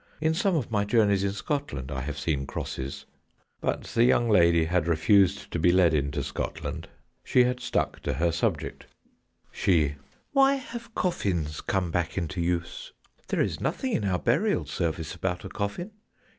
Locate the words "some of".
0.33-0.71